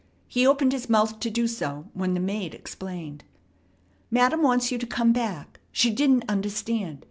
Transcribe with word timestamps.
He 0.27 0.47
opened 0.47 0.71
his 0.71 0.89
mouth 0.89 1.19
to 1.19 1.29
do 1.29 1.47
so 1.47 1.91
when 1.93 2.15
the 2.15 2.19
maid 2.19 2.55
explained. 2.55 3.23
"Madam 4.09 4.41
wants 4.41 4.71
you 4.71 4.79
to 4.79 4.87
come 4.87 5.13
back. 5.13 5.59
She 5.71 5.91
didn't 5.91 6.25
understand. 6.27 6.97